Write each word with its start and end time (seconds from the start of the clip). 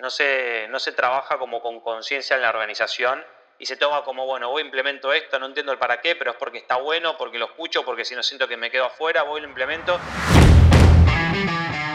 no 0.00 0.08
se, 0.08 0.66
no 0.70 0.78
se 0.78 0.92
trabaja 0.92 1.38
como 1.38 1.60
con 1.60 1.80
conciencia 1.80 2.36
en 2.36 2.42
la 2.42 2.48
organización 2.48 3.22
y 3.58 3.66
se 3.66 3.76
toma 3.76 4.02
como, 4.02 4.24
bueno, 4.24 4.48
voy 4.48 4.62
implemento 4.62 5.12
esto, 5.12 5.38
no 5.38 5.46
entiendo 5.46 5.72
el 5.72 5.78
para 5.78 6.00
qué, 6.00 6.16
pero 6.16 6.30
es 6.30 6.36
porque 6.38 6.58
está 6.58 6.76
bueno, 6.76 7.18
porque 7.18 7.38
lo 7.38 7.44
escucho, 7.44 7.84
porque 7.84 8.06
si 8.06 8.14
no 8.14 8.22
siento 8.22 8.48
que 8.48 8.56
me 8.56 8.70
quedo 8.70 8.86
afuera, 8.86 9.22
voy 9.24 9.40
y 9.40 9.42
lo 9.42 9.48
implemento. 9.48 10.00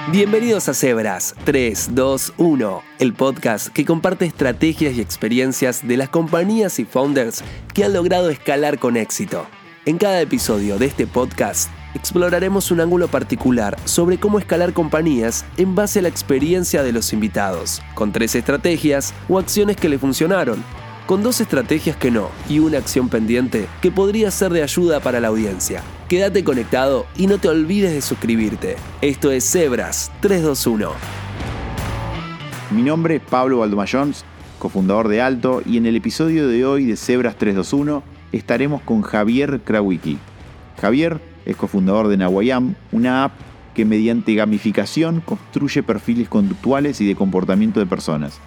Bienvenidos 0.09 0.69
a 0.69 0.75
Cebras 0.75 1.33
3, 1.45 1.95
2, 1.95 2.33
1, 2.37 2.83
el 2.99 3.13
podcast 3.13 3.73
que 3.73 3.85
comparte 3.85 4.25
estrategias 4.25 4.93
y 4.93 5.01
experiencias 5.01 5.87
de 5.87 5.97
las 5.97 6.09
compañías 6.09 6.77
y 6.77 6.85
founders 6.85 7.43
que 7.73 7.83
han 7.83 7.93
logrado 7.93 8.29
escalar 8.29 8.77
con 8.77 8.97
éxito. 8.97 9.47
En 9.87 9.97
cada 9.97 10.21
episodio 10.21 10.77
de 10.77 10.85
este 10.85 11.07
podcast 11.07 11.71
exploraremos 11.95 12.69
un 12.69 12.81
ángulo 12.81 13.07
particular 13.07 13.75
sobre 13.85 14.19
cómo 14.19 14.37
escalar 14.37 14.73
compañías 14.73 15.45
en 15.57 15.73
base 15.73 15.99
a 15.99 16.01
la 16.03 16.09
experiencia 16.09 16.83
de 16.83 16.91
los 16.91 17.13
invitados, 17.13 17.81
con 17.95 18.11
tres 18.11 18.35
estrategias 18.35 19.13
o 19.27 19.39
acciones 19.39 19.77
que 19.77 19.89
le 19.89 19.97
funcionaron 19.97 20.63
con 21.05 21.21
dos 21.21 21.39
estrategias 21.39 21.95
que 21.97 22.11
no 22.11 22.29
y 22.49 22.59
una 22.59 22.79
acción 22.79 23.09
pendiente 23.09 23.67
que 23.81 23.91
podría 23.91 24.31
ser 24.31 24.51
de 24.51 24.63
ayuda 24.63 24.99
para 24.99 25.19
la 25.19 25.27
audiencia. 25.27 25.83
Quédate 26.09 26.43
conectado 26.43 27.05
y 27.15 27.27
no 27.27 27.37
te 27.37 27.47
olvides 27.47 27.93
de 27.93 28.01
suscribirte. 28.01 28.75
Esto 29.01 29.31
es 29.31 29.49
Zebras 29.49 30.11
321. 30.21 30.91
Mi 32.71 32.81
nombre 32.81 33.17
es 33.17 33.21
Pablo 33.21 33.59
Valdomayons, 33.59 34.25
cofundador 34.57 35.07
de 35.07 35.21
Alto, 35.21 35.61
y 35.65 35.77
en 35.77 35.85
el 35.85 35.95
episodio 35.95 36.47
de 36.47 36.65
hoy 36.65 36.85
de 36.85 36.97
Zebras 36.97 37.35
321 37.35 38.03
estaremos 38.31 38.81
con 38.81 39.01
Javier 39.01 39.61
Krawicki. 39.63 40.17
Javier 40.81 41.21
es 41.45 41.55
cofundador 41.55 42.07
de 42.07 42.17
Nawayam, 42.17 42.75
una 42.91 43.25
app 43.25 43.33
que 43.73 43.85
mediante 43.85 44.33
gamificación 44.35 45.21
construye 45.21 45.83
perfiles 45.83 46.29
conductuales 46.29 47.01
y 47.01 47.07
de 47.07 47.15
comportamiento 47.15 47.79
de 47.79 47.85
personas. 47.85 48.39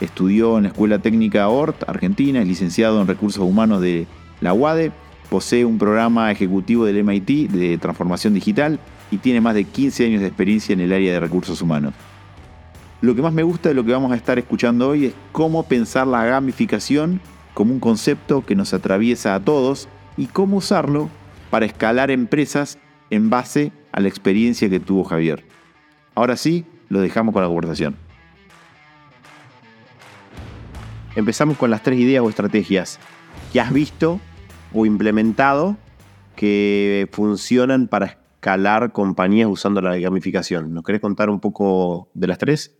Estudió 0.00 0.56
en 0.56 0.64
la 0.64 0.70
Escuela 0.70 0.98
Técnica 0.98 1.48
ORT, 1.48 1.88
Argentina, 1.88 2.40
es 2.40 2.48
licenciado 2.48 3.00
en 3.00 3.06
Recursos 3.06 3.44
Humanos 3.44 3.80
de 3.80 4.06
la 4.40 4.54
UADE, 4.54 4.90
posee 5.30 5.64
un 5.64 5.78
programa 5.78 6.30
ejecutivo 6.32 6.84
del 6.84 7.04
MIT 7.04 7.50
de 7.50 7.78
transformación 7.78 8.34
digital 8.34 8.80
y 9.10 9.18
tiene 9.18 9.40
más 9.40 9.54
de 9.54 9.64
15 9.64 10.06
años 10.06 10.20
de 10.20 10.26
experiencia 10.26 10.72
en 10.72 10.80
el 10.80 10.92
área 10.92 11.12
de 11.12 11.20
recursos 11.20 11.62
humanos. 11.62 11.94
Lo 13.02 13.14
que 13.14 13.22
más 13.22 13.32
me 13.32 13.42
gusta 13.42 13.68
de 13.68 13.74
lo 13.74 13.84
que 13.84 13.92
vamos 13.92 14.12
a 14.12 14.16
estar 14.16 14.38
escuchando 14.38 14.88
hoy 14.88 15.06
es 15.06 15.14
cómo 15.32 15.64
pensar 15.64 16.06
la 16.06 16.24
gamificación 16.24 17.20
como 17.54 17.72
un 17.72 17.80
concepto 17.80 18.44
que 18.44 18.54
nos 18.54 18.72
atraviesa 18.72 19.34
a 19.34 19.40
todos 19.40 19.88
y 20.16 20.26
cómo 20.26 20.58
usarlo 20.58 21.10
para 21.52 21.66
escalar 21.66 22.10
empresas 22.10 22.78
en 23.10 23.28
base 23.28 23.72
a 23.92 24.00
la 24.00 24.08
experiencia 24.08 24.70
que 24.70 24.80
tuvo 24.80 25.04
Javier. 25.04 25.44
Ahora 26.14 26.34
sí, 26.38 26.64
lo 26.88 27.02
dejamos 27.02 27.34
con 27.34 27.42
la 27.42 27.48
conversación. 27.48 27.94
Empezamos 31.14 31.58
con 31.58 31.70
las 31.70 31.82
tres 31.82 31.98
ideas 31.98 32.24
o 32.24 32.30
estrategias 32.30 32.98
que 33.52 33.60
has 33.60 33.70
visto 33.70 34.18
o 34.72 34.86
implementado 34.86 35.76
que 36.36 37.06
funcionan 37.12 37.86
para 37.86 38.06
escalar 38.06 38.92
compañías 38.92 39.50
usando 39.50 39.82
la 39.82 39.98
gamificación. 39.98 40.72
¿Nos 40.72 40.84
querés 40.84 41.02
contar 41.02 41.28
un 41.28 41.38
poco 41.38 42.08
de 42.14 42.28
las 42.28 42.38
tres? 42.38 42.78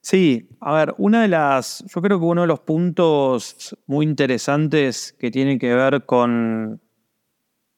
Sí, 0.00 0.48
a 0.60 0.74
ver, 0.74 0.94
una 0.98 1.22
de 1.22 1.28
las, 1.28 1.84
yo 1.86 2.02
creo 2.02 2.18
que 2.18 2.24
uno 2.24 2.40
de 2.40 2.48
los 2.48 2.58
puntos 2.58 3.78
muy 3.86 4.04
interesantes 4.04 5.14
que 5.20 5.30
tienen 5.30 5.60
que 5.60 5.72
ver 5.72 6.04
con, 6.04 6.81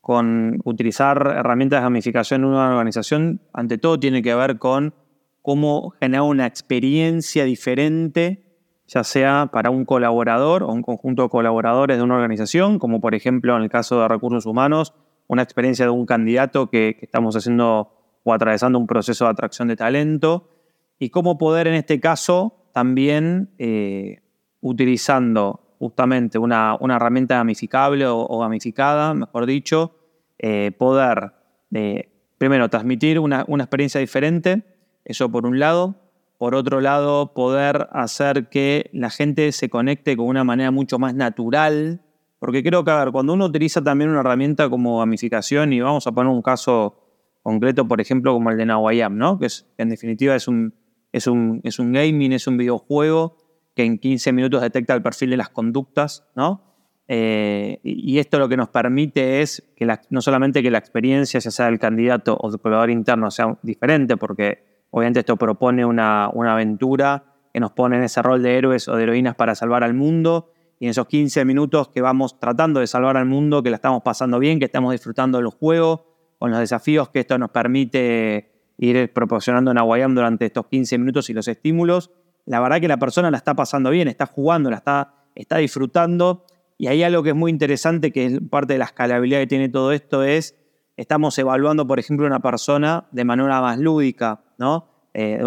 con 0.05 0.60
utilizar 0.64 1.34
herramientas 1.34 1.80
de 1.80 1.84
gamificación 1.84 2.42
en 2.42 2.48
una 2.48 2.69
organización, 2.69 3.41
ante 3.55 3.78
todo 3.78 3.98
tiene 3.98 4.20
que 4.20 4.34
ver 4.34 4.58
con 4.58 4.92
cómo 5.41 5.94
generar 5.98 6.24
una 6.24 6.47
experiencia 6.47 7.44
diferente 7.44 8.44
ya 8.86 9.02
sea 9.02 9.48
para 9.50 9.70
un 9.70 9.84
colaborador 9.84 10.62
o 10.62 10.72
un 10.72 10.82
conjunto 10.82 11.22
de 11.22 11.28
colaboradores 11.30 11.97
de 11.97 12.02
una 12.02 12.16
organización, 12.16 12.78
como 12.78 13.00
por 13.00 13.14
ejemplo 13.14 13.56
en 13.56 13.62
el 13.62 13.70
caso 13.70 14.00
de 14.00 14.08
recursos 14.08 14.44
humanos, 14.47 14.92
una 15.27 15.42
experiencia 15.42 15.87
de 15.87 15.91
un 15.91 16.04
candidato 16.04 16.69
que, 16.69 16.98
estamos 17.00 17.34
haciendo 17.34 17.93
o 18.25 18.32
atravesando 18.34 18.78
un 18.78 18.87
proceso 18.87 19.25
de 19.25 19.31
atracción 19.31 19.69
de 19.69 19.76
talento, 19.76 20.50
y 20.98 21.09
cómo 21.09 21.38
poder 21.38 21.66
en 21.66 21.75
este 21.75 21.98
caso 21.98 22.69
también, 22.72 23.54
eh, 23.59 24.20
utilizando 24.60 25.63
justamente 25.79 26.39
una, 26.39 26.79
herramienta 26.81 27.37
gamificable 27.37 28.07
o, 28.07 28.39
gamificada, 28.39 29.15
mejor 29.15 29.47
dicho, 29.47 29.97
eh, 30.39 30.73
poder 30.77 31.33
eh, 31.73 32.11
primero 32.39 32.69
transmitir 32.69 33.19
una, 33.19 33.45
una 33.49 33.65
experiencia 33.65 34.01
diferente, 34.01 34.62
eso 35.05 35.31
por 35.31 35.47
un 35.47 35.59
lado, 35.59 35.97
por 36.39 36.55
otro 36.55 36.81
lado, 36.81 37.33
poder 37.33 37.89
hacer 37.93 38.49
que 38.49 38.91
la 38.93 39.11
gente 39.11 39.53
se 39.53 39.69
conecte 39.69 40.17
con 40.17 40.27
una 40.27 40.45
manera 40.45 40.71
mucho 40.71 40.99
más 40.99 41.15
natural. 41.15 42.03
Porque 42.39 42.62
creo 42.62 42.85
que, 42.85 42.91
a 42.91 43.05
ver, 43.05 43.12
cuando 43.12 43.33
uno 43.33 43.47
utiliza 43.47 43.83
también 43.83 44.11
una 44.11 44.21
herramienta 44.21 44.69
como 44.69 44.99
gamificación, 44.99 45.73
y 45.73 45.81
vamos 45.81 46.06
a 46.06 46.12
poner 46.12 46.31
un 46.31 46.43
caso 46.43 47.01
concreto, 47.43 47.87
por 47.87 48.01
ejemplo, 48.01 48.33
como 48.35 48.51
el 48.51 48.56
de 48.56 48.67
Nawayam, 48.67 49.17
¿no? 49.17 49.39
Que 49.39 49.47
es, 49.47 49.67
en 49.79 49.89
definitiva 49.89 50.35
es 50.35 50.49
un, 50.49 50.75
es, 51.12 51.27
un, 51.27 51.61
es 51.62 51.79
un 51.79 51.93
gaming, 51.93 52.33
es 52.33 52.47
un 52.47 52.56
videojuego 52.56 53.37
que 53.75 53.85
en 53.85 53.99
15 53.99 54.33
minutos 54.33 54.62
detecta 54.62 54.95
el 54.95 55.03
perfil 55.03 55.31
de 55.31 55.37
las 55.37 55.49
conductas, 55.49 56.27
¿no? 56.35 56.62
Eh, 57.07 57.81
y 57.83 58.19
esto 58.19 58.39
lo 58.39 58.49
que 58.49 58.57
nos 58.57 58.71
permite 58.71 59.43
es 59.43 59.62
que 59.77 59.87
no 60.09 60.23
solamente 60.23 60.62
que 60.62 60.71
la 60.71 60.79
experiencia, 60.79 61.39
ya 61.39 61.51
sea 61.51 61.67
del 61.67 61.79
candidato 61.79 62.37
o 62.41 62.51
del 62.51 62.61
colaborador 62.61 62.91
interno, 62.91 63.31
sea 63.31 63.59
diferente, 63.62 64.17
porque 64.17 64.75
Obviamente 64.97 65.19
esto 65.19 65.37
propone 65.37 65.85
una, 65.85 66.27
aventura 66.27 67.25
que 67.53 67.59
nos 67.59 67.73
pone 67.73 67.97
en 67.97 68.05
ese 68.05 68.23
rol 68.23 68.45
de 68.45 68.57
héroes 68.57 68.87
o 68.87 68.95
de 68.95 69.03
heroínas 69.03 69.35
para 69.35 69.57
salvar 69.57 69.83
al 69.83 69.93
mundo. 69.93 70.53
Y 70.79 70.85
en 70.85 70.93
esos 70.93 71.09
15 71.09 71.45
minutos 71.45 71.89
que 71.89 72.01
vamos 72.01 72.39
tratando 72.39 72.79
de 72.79 72.87
salvar 72.87 73.17
al 73.17 73.27
mundo, 73.27 73.61
que 73.65 73.71
la 73.71 73.77
estamos 73.77 74.05
pasando 74.05 74.39
bien, 74.39 74.61
que 74.61 74.67
estamos 74.67 74.93
disfrutando 74.93 75.39
del 75.39 75.49
juego, 75.49 76.06
con 76.39 76.53
los 76.53 76.61
desafíos 76.61 77.09
que 77.09 77.19
esto 77.19 77.37
nos 77.39 77.51
permite 77.51 78.53
ir 78.79 79.12
proporcionando 79.12 79.73
en 79.73 79.79
Aguayam 79.79 80.15
durante 80.15 80.47
estos 80.47 80.69
15 80.69 80.97
minutos 80.99 81.29
y 81.29 81.33
los 81.33 81.49
estímulos, 81.49 82.12
la 82.47 82.60
verdad 82.60 82.81
que 82.81 82.88
la 82.88 82.99
persona 82.99 83.31
la 83.31 83.38
está 83.38 83.55
pasando 83.55 83.91
bien, 83.91 84.09
está 84.09 84.27
jugando, 84.27 84.71
la 84.71 84.77
está, 84.77 85.15
está 85.34 85.59
disfrutando. 85.59 86.44
Y 86.77 86.88
hay 86.88 87.03
algo 87.03 87.22
que 87.22 87.31
es 87.31 87.34
muy 87.34 87.50
interesante, 87.50 88.10
que 88.10 88.27
es 88.27 88.41
parte 88.50 88.75
de 88.75 88.78
la 88.78 88.87
escalabilidad 88.87 89.41
que 89.41 89.47
tiene 89.47 89.69
todo 89.69 89.93
esto, 89.93 90.22
es 90.22 90.56
estamos 90.97 91.37
evaluando, 91.38 91.87
por 91.87 91.99
ejemplo, 91.99 92.27
una 92.27 92.41
persona 92.41 93.06
de 93.10 93.25
manera 93.25 93.60
más 93.60 93.78
lúdica, 93.78 94.43
¿no? 94.59 94.88
Eh, 95.12 95.41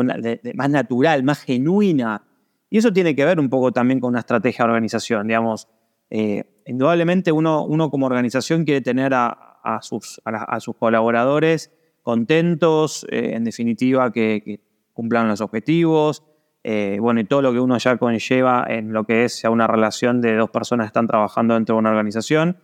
más 0.56 0.70
natural, 0.70 1.24
más 1.24 1.42
genuina. 1.42 2.24
Y 2.70 2.78
eso 2.78 2.92
tiene 2.92 3.16
que 3.16 3.26
ver 3.26 3.40
un 3.40 3.50
poco 3.50 3.72
también 3.72 4.00
con 4.00 4.10
una 4.10 4.20
estrategia 4.20 4.66
de 4.66 4.72
organización, 4.72 5.28
digamos. 5.28 5.68
Eh, 6.10 6.62
indudablemente 6.66 7.32
uno, 7.32 7.66
uno, 7.66 7.90
como 7.90 8.06
organización 8.06 8.64
quiere 8.64 8.82
tener 8.82 9.14
a, 9.14 9.56
sus, 9.82 10.22
a, 10.24 10.60
sus, 10.62 10.76
colaboradores 10.78 11.72
contentos, 12.02 13.06
eh, 13.10 13.32
en 13.34 13.44
definitiva 13.44 14.12
que, 14.12 14.62
cumplan 14.94 15.28
los 15.28 15.42
objetivos, 15.42 16.24
bueno, 17.00 17.20
y 17.22 17.24
todo 17.24 17.42
lo 17.42 17.54
que 17.54 17.60
uno 17.60 17.78
ya 17.78 17.98
conlleva 17.98 18.66
en 18.68 18.92
lo 18.92 19.06
que 19.06 19.24
es 19.24 19.44
una 19.46 19.68
relación 19.68 20.20
de 20.20 20.36
dos 20.36 20.50
personas 20.50 20.86
que 20.86 20.88
están 20.88 21.08
trabajando 21.08 21.54
dentro 21.54 21.76
de 21.76 21.80
una 21.80 21.92
organización. 21.92 22.58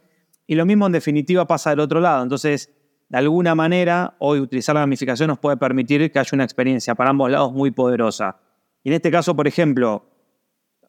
Y 0.46 0.56
lo 0.56 0.66
mismo 0.66 0.88
en 0.88 0.92
definitiva 0.92 1.48
pasa 1.48 1.70
del 1.70 1.80
otro 1.80 2.02
lado. 2.02 2.22
Entonces, 2.22 2.74
de 3.08 3.18
alguna 3.18 3.56
manera, 3.56 4.16
hoy 4.20 4.40
utilizar 4.40 4.76
la 4.76 4.82
gamificación 4.82 5.28
nos 5.28 5.40
puede 5.40 5.56
permitir 5.56 6.12
que 6.12 6.20
haya 6.20 6.30
una 6.34 6.44
experiencia 6.44 6.96
para 6.96 7.12
ambos 7.12 7.32
lados 7.32 7.54
muy 7.54 7.72
poderosa. 7.72 8.40
Y 8.84 8.90
en 8.90 8.96
este 8.96 9.10
caso, 9.10 9.36
por 9.36 9.48
ejemplo, 9.48 10.06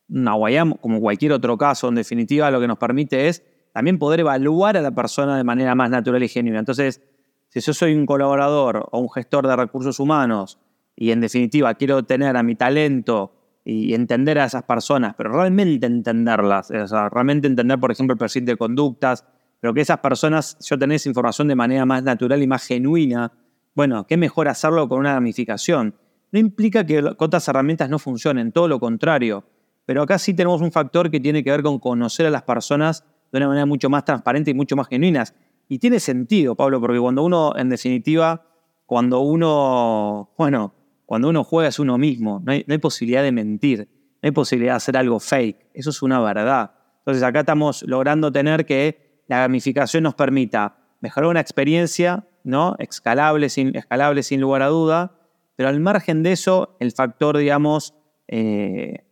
Nawayam, 0.08 0.72
como 0.75 1.00
cualquier 1.00 1.32
otro 1.32 1.56
caso, 1.56 1.88
en 1.88 1.94
definitiva, 1.94 2.50
lo 2.50 2.60
que 2.60 2.66
nos 2.66 2.78
permite 2.78 3.28
es 3.28 3.44
también 3.72 3.98
poder 3.98 4.20
evaluar 4.20 4.76
a 4.76 4.81
la 4.81 4.91
persona 4.91 5.36
de 5.36 5.44
manera 5.44 5.75
más 5.75 5.91
natural 5.91 6.22
y 6.22 6.28
genuina. 6.28 6.58
Entonces, 6.58 7.00
si 7.48 7.60
yo 7.60 7.72
soy 7.72 7.94
un 7.94 8.06
colaborador 8.06 8.88
o 8.91 8.98
un 8.98 9.10
gestor 9.10 9.46
de 9.46 9.54
recursos 9.54 10.00
humanos 10.00 10.58
y 10.97 11.10
en 11.10 11.21
definitiva 11.21 11.75
quiero 11.75 12.05
tener 12.05 12.37
a 12.37 12.43
mi 12.43 12.55
talento 12.55 13.32
y 13.65 13.94
entender 13.94 14.38
a 14.38 14.44
esas 14.44 14.64
personas, 14.64 15.14
pero 15.17 15.32
realmente 15.32 15.87
entenderlas, 15.87 16.70
o 16.70 16.87
sea, 16.87 17.08
realmente 17.08 17.46
entender, 17.46 17.79
por 17.79 17.91
ejemplo, 17.91 18.12
el 18.12 18.19
perfil 18.19 18.44
de 18.44 18.56
conductas, 18.56 19.25
pero 19.61 19.73
que 19.73 19.81
esas 19.81 19.99
personas, 19.99 20.58
yo 20.61 20.79
tenés 20.79 21.06
información 21.06 21.49
de 21.49 21.55
manera 21.55 21.87
más 21.87 22.02
natural 22.02 22.43
y 22.43 22.46
más 22.46 22.67
genuina, 22.67 23.32
bueno, 23.75 24.06
qué 24.06 24.17
mejor 24.17 24.49
hacerlo 24.49 24.88
con 24.88 25.00
una 25.00 25.14
gamificación. 25.14 25.94
No 26.31 26.38
implica 26.38 26.85
que 26.85 27.02
otras 27.19 27.49
herramientas 27.49 27.88
no 27.88 27.99
funcionen, 27.99 28.52
todo 28.52 28.69
lo 28.69 28.79
contrario. 28.79 29.44
Pero 29.87 30.02
acá 30.02 30.19
sí 30.19 30.35
tenemos 30.35 30.61
un 30.61 30.73
factor 30.73 31.11
que 31.11 31.20
tiene 31.20 31.43
que 31.43 31.50
ver 31.50 31.62
con 31.62 31.79
conocer 31.79 32.26
a 32.26 32.31
las 32.31 32.43
personas 32.43 33.05
de 33.32 33.38
una 33.38 33.49
manera 33.49 33.67
mucho 33.67 33.91
más 33.91 34.05
transparente 34.05 34.50
y 34.50 34.55
mucho 34.55 34.76
más 34.76 34.88
genuina. 34.88 35.25
Y 35.69 35.79
tiene 35.79 35.99
sentido, 35.99 36.55
Pablo, 36.55 36.81
porque 36.81 36.99
cuando 36.99 37.25
uno, 37.25 37.52
en 37.56 37.69
definitiva, 37.69 38.46
cuando 38.87 39.20
uno, 39.20 40.31
bueno, 40.37 40.75
cuando 41.14 41.28
uno 41.28 41.44
juega 41.44 41.69
es 41.69 41.78
uno 41.78 41.96
mismo, 41.96 42.43
no 42.44 42.50
hay, 42.50 42.64
posibilidad 42.78 43.22
de 43.22 43.31
mentir, 43.31 43.88
no 44.20 44.26
hay 44.26 44.32
posibilidad 44.32 44.72
de 44.72 44.76
hacer 44.78 44.96
algo 44.96 45.20
fake, 45.20 45.69
eso 45.72 45.90
es 45.90 46.02
una 46.02 46.19
verdad. 46.19 46.72
Entonces 46.99 47.22
acá 47.22 47.38
estamos 47.38 47.84
logrando 47.84 48.32
tener 48.32 48.66
que 48.66 49.22
la 49.28 49.38
gamificación 49.38 50.02
nos 50.02 50.16
permita 50.16 50.76
mejorar 51.00 51.31
una 51.31 51.38
experiencia, 51.38 52.26
¿no? 52.43 52.75
Escalable 52.81 53.49
sin, 53.49 53.76
escalable 53.76 54.25
sin 54.25 54.40
lugar 54.40 54.62
a 54.62 54.66
duda, 54.66 55.16
pero 55.55 55.69
al 55.69 55.78
margen 55.78 56.25
de 56.25 56.32
eso, 56.32 56.75
el 56.81 56.90
factor, 56.90 57.38
digamos, 57.38 57.94
eh, 58.26 59.05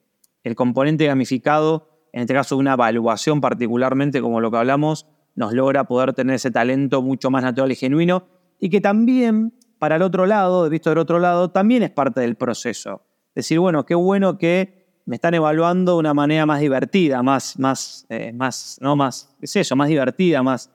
el 0.43 0.57
componente 0.57 1.07
gamificado, 1.07 1.89
en 2.13 2.23
este 2.23 2.35
caso 2.35 2.57
una 2.57 2.73
evaluación 2.73 3.41
particularmente 3.41 4.21
como 4.21 4.41
lo 4.41 4.51
que 4.51 4.57
hablamos, 4.57 5.07
nos 5.37 5.53
logra 5.53 5.85
poder 5.85 6.15
tener 6.15 6.35
ese 6.35 6.51
talento 6.51 7.01
mucho 7.01 7.31
más 7.31 7.45
natural 7.45 7.71
y 7.71 7.77
genuino 7.77 8.27
y 8.59 8.71
que 8.71 8.81
también 8.81 9.55
para 9.83 9.97
el 9.97 10.03
otro 10.03 10.27
lado, 10.27 10.71
visto 10.71 10.91
del 10.91 11.01
otro 11.01 11.19
lado, 11.19 11.51
también 11.51 11.83
es 11.83 11.91
parte 11.91 12.21
del 12.21 12.37
proceso. 12.37 13.03
Decir, 13.35 13.59
bueno, 13.59 13.85
qué 13.85 13.97
bueno 13.97 14.39
que 14.39 15.01
me 15.07 15.17
están 15.17 15.35
evaluando 15.35 15.95
de 15.95 15.99
una 15.99 16.15
manera 16.15 16.47
más 16.47 16.61
divertida, 16.61 17.21
más, 17.25 17.59
más, 17.59 18.07
eh, 18.09 18.33
más, 18.33 18.79
no 18.81 18.95
más, 18.95 19.35
es 19.41 19.57
eso, 19.57 19.75
más 19.75 19.89
divertida, 19.89 20.41
más, 20.41 20.71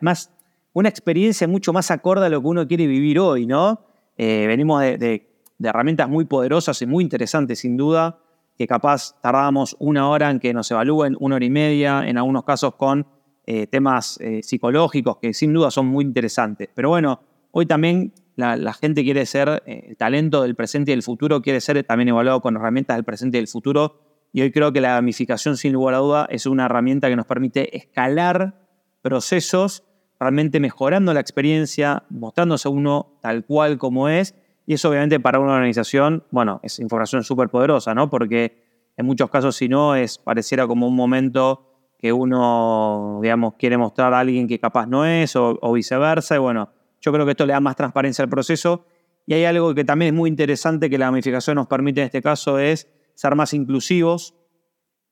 más, 0.00 0.30
una 0.72 0.88
experiencia 0.88 1.46
mucho 1.46 1.74
más 1.74 1.90
acorde 1.90 2.24
a 2.24 2.28
lo 2.30 2.40
que 2.40 2.46
uno 2.46 2.66
quiere 2.66 2.86
vivir 2.86 3.20
hoy, 3.20 3.44
¿no? 3.44 3.78
Eh, 4.16 4.46
venimos 4.46 4.80
de, 4.80 5.28
herramientas 5.62 6.08
muy 6.08 6.24
poderosas 6.24 6.80
y 6.80 6.86
muy 6.86 7.04
interesantes, 7.04 7.58
sin 7.58 7.76
duda, 7.76 8.20
que 8.56 8.66
capaz 8.66 9.20
tardábamos 9.20 9.76
una 9.80 10.08
hora 10.08 10.30
en 10.30 10.40
que 10.40 10.54
nos 10.54 10.70
evalúen, 10.70 11.14
una 11.20 11.36
hora 11.36 11.44
y 11.44 11.50
media, 11.50 12.08
en 12.08 12.16
algunos 12.16 12.44
casos 12.44 12.76
con 12.76 13.06
eh, 13.44 13.66
temas 13.66 14.18
psicológicos 14.40 15.18
que 15.18 15.34
sin 15.34 15.52
duda 15.52 15.70
son 15.70 15.88
muy 15.88 16.06
interesantes. 16.06 16.70
Pero 16.74 16.88
bueno, 16.88 17.20
hoy 17.52 17.66
también 17.66 18.14
la, 18.36 18.72
gente 18.74 19.02
quiere 19.02 19.24
ser, 19.26 19.62
eh, 19.66 19.86
el 19.88 19.96
talento 19.96 20.42
del 20.42 20.54
presente 20.54 20.92
y 20.92 20.94
del 20.94 21.02
futuro 21.02 21.40
quiere 21.42 21.60
ser 21.60 21.82
también 21.84 22.08
evaluado 22.08 22.40
con 22.40 22.56
herramientas 22.56 22.96
del 22.96 23.04
presente 23.04 23.38
y 23.38 23.40
del 23.40 23.48
futuro. 23.48 24.00
Y 24.32 24.42
hoy 24.42 24.52
creo 24.52 24.72
que 24.72 24.82
la 24.82 24.94
gamificación, 24.94 25.56
sin 25.56 25.72
lugar 25.72 25.94
a 25.94 25.98
duda, 25.98 26.26
es 26.30 26.44
una 26.46 26.66
herramienta 26.66 27.08
que 27.08 27.16
nos 27.16 27.26
permite 27.26 27.74
escalar 27.76 28.54
procesos, 29.00 29.84
realmente 30.20 30.60
mejorando 30.60 31.14
la 31.14 31.20
experiencia, 31.20 32.04
mostrándose 32.10 32.68
uno 32.68 33.18
tal 33.22 33.44
cual 33.46 33.78
como 33.78 34.08
es. 34.08 34.34
Y 34.66 34.74
eso 34.74 34.90
obviamente 34.90 35.18
para 35.18 35.38
una 35.38 35.52
organización, 35.52 36.24
bueno, 36.30 36.60
es 36.62 36.78
información 36.78 37.24
súper 37.24 37.48
poderosa, 37.48 37.94
¿no? 37.94 38.10
Porque 38.10 38.64
en 38.96 39.06
muchos 39.06 39.30
casos, 39.30 39.56
si 39.56 39.68
no, 39.68 39.94
es 39.94 40.18
pareciera 40.18 40.66
como 40.66 40.88
un 40.88 40.96
momento 40.96 41.62
que 41.98 42.12
uno, 42.12 43.20
digamos, 43.22 43.54
quiere 43.54 43.78
mostrar 43.78 44.12
a 44.12 44.18
alguien 44.18 44.46
que 44.46 44.58
capaz 44.58 44.86
no 44.86 45.06
es 45.06 45.36
o, 45.36 45.58
o 45.62 45.72
viceversa. 45.72 46.34
Y 46.34 46.38
bueno, 46.38 46.68
yo 47.06 47.12
creo 47.12 47.24
que 47.24 47.30
esto 47.30 47.46
le 47.46 47.52
da 47.52 47.60
más 47.60 47.76
transparencia 47.76 48.24
al 48.24 48.28
proceso. 48.28 48.84
Y 49.26 49.34
hay 49.34 49.44
algo 49.44 49.74
que 49.74 49.84
también 49.84 50.12
es 50.12 50.18
muy 50.18 50.28
interesante 50.28 50.90
que 50.90 50.98
la 50.98 51.06
gamificación 51.06 51.54
nos 51.54 51.68
permite 51.68 52.00
en 52.00 52.06
este 52.06 52.20
caso 52.20 52.58
es 52.58 52.88
ser 53.14 53.36
más 53.36 53.54
inclusivos, 53.54 54.34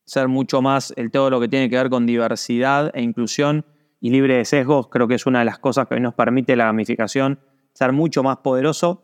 ser 0.04 0.26
mucho 0.26 0.60
más 0.60 0.92
el 0.96 1.12
todo 1.12 1.30
lo 1.30 1.40
que 1.40 1.48
tiene 1.48 1.70
que 1.70 1.76
ver 1.76 1.90
con 1.90 2.04
diversidad 2.04 2.90
e 2.94 3.02
inclusión 3.02 3.64
y 4.00 4.10
libre 4.10 4.36
de 4.36 4.44
sesgos. 4.44 4.88
Creo 4.88 5.06
que 5.06 5.14
es 5.14 5.24
una 5.26 5.38
de 5.38 5.44
las 5.44 5.60
cosas 5.60 5.86
que 5.86 5.94
hoy 5.94 6.00
nos 6.00 6.14
permite 6.14 6.56
la 6.56 6.64
gamificación 6.64 7.38
ser 7.74 7.92
mucho 7.92 8.24
más 8.24 8.38
poderoso. 8.38 9.02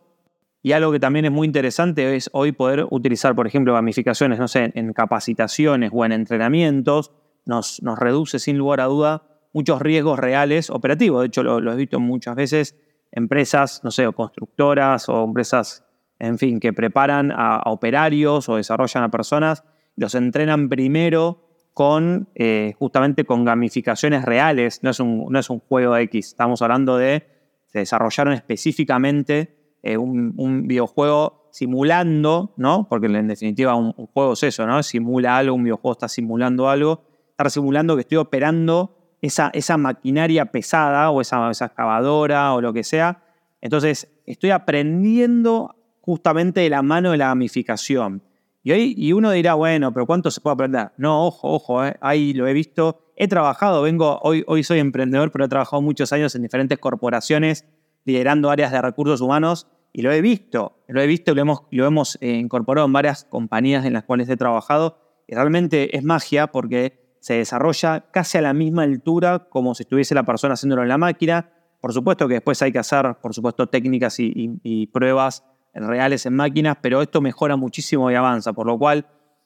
Y 0.61 0.73
algo 0.73 0.91
que 0.91 0.99
también 0.99 1.25
es 1.25 1.31
muy 1.31 1.47
interesante 1.47 2.15
es 2.15 2.29
hoy 2.33 2.51
poder 2.51 2.85
utilizar, 2.89 3.33
por 3.35 3.47
ejemplo, 3.47 3.73
gamificaciones, 3.73 4.37
no 4.37 4.49
sé, 4.49 4.71
en 4.75 4.91
capacitaciones 4.91 5.91
o 5.93 6.05
en 6.05 6.11
entrenamientos, 6.11 7.11
nos, 7.45 7.81
nos 7.81 7.97
reduce 7.97 8.37
sin 8.37 8.57
lugar 8.57 8.81
a 8.81 8.85
duda 8.85 9.30
muchos 9.53 9.81
riesgos 9.81 10.19
reales 10.19 10.69
operativos. 10.69 11.21
De 11.21 11.27
hecho, 11.27 11.43
lo, 11.43 11.71
he 11.71 11.75
visto 11.75 11.99
muchas 11.99 12.35
veces, 12.35 12.77
empresas, 13.11 13.81
no 13.83 13.91
sé, 13.91 14.07
o 14.07 14.13
constructoras 14.13 15.09
o 15.09 15.23
empresas, 15.23 15.85
en 16.19 16.37
fin, 16.37 16.59
que 16.59 16.73
preparan 16.73 17.31
a, 17.31 17.61
operarios 17.65 18.47
o 18.49 18.55
desarrollan 18.55 19.03
a 19.03 19.11
personas, 19.11 19.63
los 19.95 20.15
entrenan 20.15 20.69
primero 20.69 21.47
con, 21.73 22.29
eh, 22.35 22.73
justamente 22.77 23.25
con 23.25 23.45
gamificaciones 23.45 24.23
reales, 24.25 24.83
no 24.83 24.89
es, 24.89 24.99
un, 24.99 25.27
no 25.29 25.39
es 25.39 25.49
un 25.49 25.59
juego 25.59 25.95
X, 25.97 26.27
estamos 26.27 26.61
hablando 26.61 26.97
de, 26.97 27.27
se 27.67 27.79
desarrollaron 27.79 28.33
específicamente 28.33 29.77
eh, 29.83 29.97
un, 29.97 30.67
videojuego 30.67 31.49
simulando, 31.51 32.53
¿no? 32.55 32.87
Porque 32.89 33.07
en 33.07 33.27
definitiva 33.27 33.75
un, 33.75 33.93
un, 33.97 34.07
juego 34.07 34.33
es 34.33 34.43
eso, 34.43 34.65
¿no? 34.67 34.83
Simula 34.83 35.37
algo, 35.37 35.55
un 35.55 35.63
videojuego 35.63 35.93
está 35.93 36.07
simulando 36.07 36.69
algo, 36.69 37.03
estar 37.31 37.49
simulando 37.49 37.95
que 37.95 38.01
estoy 38.01 38.17
operando 38.17 39.00
esa, 39.21 39.49
esa 39.53 39.77
maquinaria 39.77 40.45
pesada 40.45 41.11
o 41.11 41.21
esa, 41.21 41.49
excavadora 41.49 42.53
o 42.53 42.61
lo 42.61 42.73
que 42.73 42.83
sea. 42.83 43.23
Entonces, 43.61 44.11
estoy 44.25 44.49
aprendiendo 44.51 45.75
justamente 46.01 46.61
de 46.61 46.69
la 46.69 46.81
mano 46.81 47.11
de 47.11 47.17
la 47.17 47.27
gamificación. 47.27 48.23
Y, 48.63 48.71
hoy, 48.71 48.93
y 48.97 49.13
uno 49.13 49.31
dirá, 49.31 49.53
bueno, 49.53 49.93
pero 49.93 50.05
¿cuánto 50.05 50.31
se 50.31 50.41
puede 50.41 50.53
aprender? 50.55 50.91
No, 50.97 51.25
ojo, 51.25 51.53
ojo, 51.53 51.85
eh, 51.85 51.95
ahí 52.01 52.33
lo 52.33 52.47
he 52.47 52.53
visto. 52.53 53.13
He 53.15 53.27
trabajado, 53.27 53.83
vengo, 53.83 54.19
hoy, 54.23 54.43
hoy 54.47 54.63
soy 54.63 54.79
emprendedor, 54.79 55.31
pero 55.31 55.45
he 55.45 55.49
trabajado 55.49 55.81
muchos 55.81 56.11
años 56.13 56.35
en 56.35 56.41
diferentes 56.41 56.77
corporaciones 56.79 57.65
liderando 58.05 58.49
áreas 58.49 58.71
de 58.71 58.81
recursos 58.81 59.21
humanos 59.21 59.67
y 59.93 60.01
lo 60.01 60.11
he 60.11 60.21
visto, 60.21 60.77
lo 60.87 61.01
he 61.01 61.07
visto 61.07 61.35
lo 61.35 61.41
hemos, 61.41 61.63
lo 61.69 61.85
hemos 61.85 62.17
eh, 62.21 62.31
incorporado 62.31 62.87
en 62.87 62.93
varias 62.93 63.25
compañías 63.25 63.85
en 63.85 63.93
las 63.93 64.03
cuales 64.03 64.29
he 64.29 64.37
trabajado. 64.37 64.97
Y 65.27 65.35
realmente 65.35 65.95
es 65.95 66.03
magia 66.03 66.47
porque 66.47 67.00
se 67.21 67.35
desarrolla 67.35 68.05
casi 68.11 68.39
a 68.39 68.41
la 68.41 68.53
misma 68.53 68.81
altura 68.81 69.47
como 69.47 69.75
si 69.75 69.83
estuviese 69.83 70.15
la 70.15 70.23
persona 70.23 70.55
haciéndolo 70.55 70.81
en 70.81 70.89
la 70.89 70.97
máquina. 70.97 71.51
Por 71.79 71.93
supuesto 71.93 72.27
que 72.27 72.33
después 72.35 72.61
hay 72.63 72.71
que 72.71 72.79
hacer, 72.79 73.15
por 73.21 73.33
supuesto, 73.33 73.67
técnicas 73.67 74.15
y, 74.19 74.87
pruebas 74.87 75.45
reales 75.73 76.25
en 76.25 76.35
máquinas, 76.35 76.77
pero 76.81 77.01
esto 77.01 77.21
mejora 77.21 77.55
muchísimo 77.55 78.09
y 78.11 78.15
avanza, 78.15 78.53
por 78.53 78.65
lo 78.65 78.77
cual, 78.77 79.05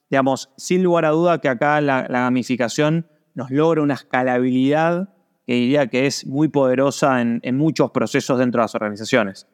digamos, 0.10 0.52
sin 0.56 0.84
lugar 0.84 1.06
a 1.06 1.10
duda 1.10 1.40
que 1.40 1.50
acá 1.50 1.82
la, 1.82 2.04
gamificación 2.08 3.08
nos 3.36 3.52
logra 3.52 3.82
una 3.82 3.94
escalabilidad 3.94 5.10
que 5.46 5.54
diría 5.54 5.88
que 5.88 6.08
es 6.08 6.26
muy 6.26 6.48
poderosa 6.48 7.22
en, 7.22 7.58
muchos 7.58 7.92
procesos 7.92 8.40
dentro 8.40 8.62
de 8.62 8.64
las 8.64 8.76
organizaciones. 8.76 9.48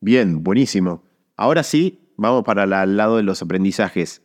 Bien, 0.00 0.44
buenísimo. 0.44 1.02
Ahora 1.36 1.64
sí, 1.64 2.12
vamos 2.16 2.44
para 2.44 2.62
el 2.64 2.96
lado 2.96 3.16
de 3.16 3.24
los 3.24 3.42
aprendizajes. 3.42 4.23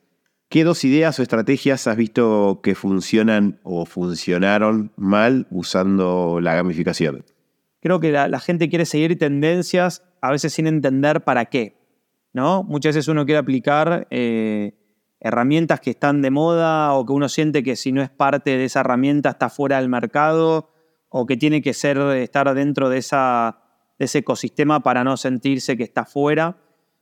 ¿Qué 0.49 0.63
dos 0.63 0.83
ideas 0.83 1.19
o 1.19 1.21
estrategias 1.21 1.85
has 1.85 1.95
visto 1.95 2.61
que 2.63 2.73
funcionan 2.73 3.59
o 3.61 3.85
funcionaron 3.85 4.91
mal 4.95 5.45
usando 5.51 6.39
la 6.41 6.55
gamificación? 6.55 7.23
Creo 7.81 7.99
que 7.99 8.11
la, 8.11 8.39
gente 8.39 8.67
quiere 8.67 8.87
seguir 8.87 9.15
tendencias, 9.19 10.01
a 10.21 10.31
veces 10.31 10.51
sin 10.51 10.65
entender 10.65 11.21
para 11.21 11.45
qué. 11.45 11.77
¿no? 12.33 12.63
Muchas 12.63 12.95
veces 12.95 13.07
uno 13.07 13.27
quiere 13.27 13.37
aplicar 13.37 14.07
eh, 14.09 14.73
herramientas 15.19 15.81
que 15.81 15.91
están 15.91 16.23
de 16.23 16.31
moda 16.31 16.93
o 16.93 17.05
que 17.05 17.13
uno 17.13 17.29
siente 17.29 17.61
que 17.61 17.75
si 17.75 17.91
no 17.91 18.01
es 18.01 18.09
parte 18.09 18.57
de 18.57 18.65
esa 18.65 18.79
herramienta 18.79 19.29
está 19.29 19.49
fuera 19.49 19.79
del 19.79 19.87
mercado 19.87 20.71
o 21.09 21.27
que 21.27 21.37
tiene 21.37 21.61
que 21.61 21.75
ser, 21.75 21.99
estar 21.99 22.51
dentro 22.55 22.89
de, 22.89 23.01
de 23.01 24.05
ese 24.05 24.17
ecosistema 24.17 24.79
para 24.79 25.03
no 25.03 25.15
sentirse 25.15 25.77
que 25.77 25.83
está 25.83 26.05
fuera. 26.05 26.57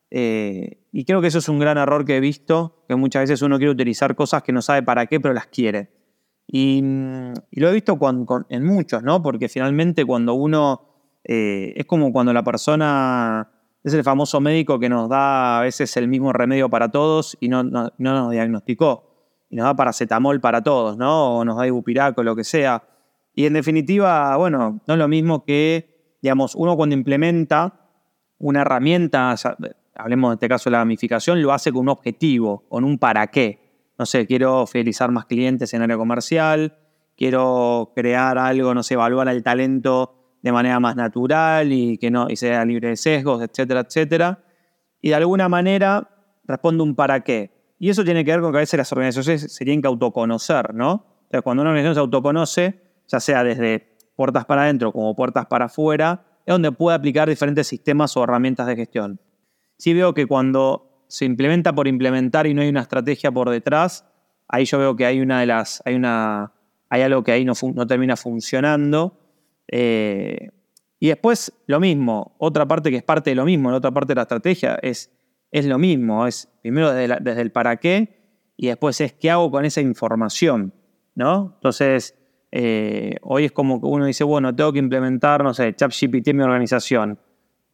Eh, 0.09 0.83
y 0.91 1.05
creo 1.05 1.21
que 1.21 1.27
eso 1.27 1.39
es 1.39 1.49
un 1.49 1.59
gran 1.59 1.77
error 1.77 2.05
que 2.05 2.17
he 2.17 2.19
visto, 2.19 2.85
que 2.87 2.95
muchas 2.95 3.23
veces 3.23 3.41
uno 3.41 3.57
quiere 3.57 3.71
utilizar 3.71 4.15
cosas 4.15 4.43
que 4.43 4.53
no 4.53 4.61
sabe 4.61 4.83
para 4.83 5.05
qué, 5.05 5.19
pero 5.19 5.33
las 5.33 5.47
quiere. 5.47 5.91
Y, 6.47 6.81
lo 6.81 7.69
he 7.69 7.73
visto 7.73 7.99
en 8.49 8.63
muchos, 8.63 9.03
¿no? 9.03 9.21
Porque 9.21 9.49
finalmente 9.49 10.05
cuando 10.05 10.33
uno, 10.33 10.81
eh, 11.23 11.73
es 11.75 11.85
como 11.85 12.13
cuando 12.13 12.31
la 12.31 12.43
persona, 12.43 13.49
es 13.83 13.93
el 13.93 14.03
famoso 14.03 14.39
médico 14.39 14.79
que 14.79 14.89
nos 14.89 15.09
da 15.09 15.59
a 15.59 15.61
veces 15.61 15.95
el 15.97 16.07
mismo 16.07 16.31
remedio 16.31 16.69
para 16.69 16.89
todos 16.89 17.37
y 17.41 17.49
no, 17.49 17.63
no, 17.63 17.91
nos 17.97 18.31
diagnosticó. 18.31 19.03
Y 19.49 19.55
nos 19.57 19.65
da 19.65 19.75
paracetamol 19.75 20.41
para 20.41 20.61
todos, 20.61 20.97
¿no? 20.97 21.37
O 21.37 21.45
nos 21.45 21.57
da 21.57 21.67
ibupiraco, 21.67 22.23
lo 22.23 22.35
que 22.35 22.43
sea. 22.43 22.83
Y 23.33 23.45
en 23.45 23.53
definitiva, 23.53 24.35
bueno, 24.37 24.81
no 24.87 24.93
es 24.93 24.97
lo 24.97 25.07
mismo 25.07 25.45
que, 25.45 26.17
digamos, 26.21 26.55
uno 26.55 26.75
cuando 26.75 26.95
implementa 26.95 27.87
una 28.39 28.61
herramienta, 28.61 29.35
hablemos 29.97 30.29
en 30.29 30.33
este 30.33 30.47
caso 30.47 30.69
de 30.69 30.73
la 30.73 30.79
gamificación, 30.79 31.41
lo 31.41 31.51
hace 31.51 31.71
con 31.71 31.81
un 31.81 31.89
objetivo, 31.89 32.63
con 32.69 32.83
un 32.83 32.97
para 32.97 33.27
qué. 33.27 33.91
No 33.97 34.05
sé, 34.05 34.27
quiero 34.27 34.67
fidelizar 34.67 35.11
más 35.11 35.25
clientes 35.25 35.73
en 35.73 35.81
área 35.81 35.97
comercial, 35.97 36.77
quiero 37.15 37.91
crear 37.95 38.37
algo, 38.37 38.73
no 38.73 38.83
sé, 38.83 38.93
evaluar 38.93 39.27
el 39.27 39.43
talento 39.43 40.37
de 40.43 40.51
manera 40.51 40.79
más 40.79 40.95
natural 40.95 41.73
y 41.73 41.97
que 41.97 42.11
no 42.11 42.27
y 42.29 42.35
sea 42.35 42.63
libre 42.63 42.89
de 42.89 42.95
sesgos, 42.95 43.41
etcétera, 43.41 43.81
etcétera. 43.81 44.43
Y 45.01 45.09
de 45.09 45.15
alguna 45.15 45.49
manera 45.49 46.09
responde 46.45 46.83
un 46.83 46.95
para 46.95 47.21
qué. 47.21 47.51
Y 47.79 47.89
eso 47.89 48.03
tiene 48.03 48.23
que 48.23 48.31
ver 48.31 48.41
con 48.41 48.51
que 48.51 48.57
a 48.57 48.61
veces 48.61 48.77
las 48.77 48.91
organizaciones 48.91 49.51
se 49.53 49.65
tienen 49.65 49.81
que 49.81 49.87
autoconocer, 49.87 50.73
¿no? 50.73 51.05
Entonces, 51.23 51.41
cuando 51.43 51.61
una 51.61 51.71
organización 51.71 51.95
se 51.95 51.99
autoconoce, 51.99 52.81
ya 53.07 53.19
sea 53.19 53.43
desde 53.43 53.95
puertas 54.15 54.45
para 54.45 54.63
adentro 54.63 54.91
como 54.91 55.15
puertas 55.15 55.45
para 55.47 55.65
afuera, 55.65 56.23
es 56.45 56.53
donde 56.53 56.71
puede 56.71 56.95
aplicar 56.95 57.27
diferentes 57.27 57.67
sistemas 57.67 58.15
o 58.15 58.23
herramientas 58.23 58.67
de 58.67 58.75
gestión 58.75 59.19
sí 59.77 59.93
veo 59.93 60.13
que 60.13 60.25
cuando 60.25 61.03
se 61.07 61.25
implementa 61.25 61.73
por 61.73 61.87
implementar 61.87 62.47
y 62.47 62.53
no 62.53 62.61
hay 62.61 62.69
una 62.69 62.81
estrategia 62.81 63.31
por 63.31 63.49
detrás, 63.49 64.05
ahí 64.47 64.65
yo 64.65 64.77
veo 64.77 64.95
que 64.95 65.05
hay 65.05 65.19
una 65.19 65.39
de 65.39 65.45
las, 65.45 65.81
hay 65.85 65.95
una, 65.95 66.51
hay 66.89 67.01
algo 67.01 67.23
que 67.23 67.31
ahí 67.31 67.45
no, 67.45 67.53
termina 67.87 68.15
funcionando. 68.15 69.17
Eh, 69.67 70.49
y 70.99 71.07
después 71.07 71.53
lo 71.67 71.79
mismo, 71.79 72.35
otra 72.39 72.67
parte 72.67 72.89
que 72.89 72.97
es 72.97 73.03
parte 73.03 73.29
de 73.29 73.35
lo 73.35 73.45
mismo, 73.45 73.71
la 73.71 73.77
otra 73.77 73.91
parte 73.91 74.11
de 74.11 74.15
la 74.15 74.23
estrategia 74.23 74.79
es, 74.81 75.11
es 75.51 75.65
lo 75.65 75.77
mismo, 75.77 76.25
es 76.25 76.49
primero 76.61 76.91
desde, 76.91 77.17
desde, 77.21 77.41
el 77.41 77.51
para 77.51 77.77
qué 77.77 78.17
y 78.57 78.67
después 78.67 78.99
es 79.01 79.13
qué 79.13 79.29
hago 79.29 79.51
con 79.51 79.63
esa 79.65 79.81
información, 79.81 80.73
¿no? 81.13 81.53
Entonces, 81.55 82.15
eh, 82.51 83.17
hoy 83.21 83.45
es 83.45 83.51
como 83.51 83.79
que 83.79 83.87
uno 83.87 84.05
dice, 84.05 84.23
bueno, 84.23 84.55
tengo 84.55 84.73
que 84.73 84.79
implementar, 84.79 85.43
no 85.43 85.53
sé, 85.53 85.75
ChatGPT 85.75 86.29
en 86.29 86.37
mi 86.37 86.43
organización. 86.43 87.19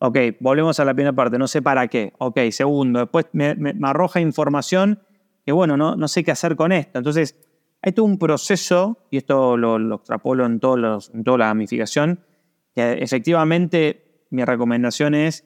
Ok, 0.05 0.17
volvemos 0.41 0.81
a 0.81 0.85
la 0.85 0.93
primera 0.93 1.15
parte, 1.15 1.37
no 1.37 1.47
sé 1.47 1.61
para 1.61 1.87
qué. 1.87 2.11
Ok, 2.17 2.37
segundo, 2.51 2.99
después 2.99 3.27
me, 3.31 3.55
arroja 3.83 4.19
información 4.19 4.99
que 5.45 5.53
bueno, 5.53 5.77
no, 5.77 5.95
no 5.95 6.09
sé 6.09 6.25
qué 6.25 6.31
hacer 6.31 6.57
con 6.57 6.73
esto. 6.73 6.97
Entonces, 6.97 7.37
hay 7.81 7.93
todo 7.93 8.05
un 8.05 8.19
proceso, 8.19 8.97
y 9.11 9.15
esto 9.15 9.55
lo, 9.55 9.79
lo 9.79 9.95
extrapolo 9.95 10.45
en, 10.45 10.59
todos 10.59 10.77
los, 10.77 11.09
en 11.13 11.23
toda 11.23 11.37
la 11.37 11.45
gamificación, 11.45 12.19
que 12.75 13.01
efectivamente 13.01 14.25
mi 14.29 14.43
recomendación 14.43 15.15
es, 15.15 15.45